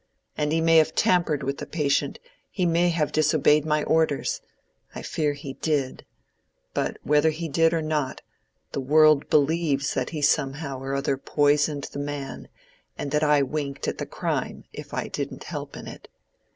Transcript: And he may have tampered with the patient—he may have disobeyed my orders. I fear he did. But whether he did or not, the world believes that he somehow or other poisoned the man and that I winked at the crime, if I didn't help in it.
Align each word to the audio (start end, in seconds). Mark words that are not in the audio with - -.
And 0.35 0.51
he 0.51 0.61
may 0.61 0.77
have 0.77 0.95
tampered 0.95 1.43
with 1.43 1.59
the 1.59 1.67
patient—he 1.67 2.65
may 2.65 2.89
have 2.89 3.11
disobeyed 3.11 3.67
my 3.67 3.83
orders. 3.83 4.41
I 4.95 5.03
fear 5.03 5.33
he 5.33 5.53
did. 5.53 6.07
But 6.73 6.97
whether 7.03 7.29
he 7.29 7.47
did 7.47 7.71
or 7.71 7.83
not, 7.83 8.23
the 8.71 8.79
world 8.81 9.29
believes 9.29 9.93
that 9.93 10.09
he 10.09 10.23
somehow 10.23 10.79
or 10.79 10.95
other 10.95 11.17
poisoned 11.17 11.83
the 11.93 11.99
man 11.99 12.49
and 12.97 13.11
that 13.11 13.21
I 13.21 13.43
winked 13.43 13.87
at 13.87 13.99
the 13.99 14.07
crime, 14.07 14.63
if 14.73 14.91
I 14.91 15.07
didn't 15.07 15.43
help 15.43 15.77
in 15.77 15.85
it. 15.87 16.07